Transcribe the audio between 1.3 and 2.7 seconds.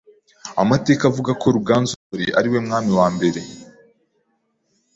ko Ruganzu II Ndoli ari we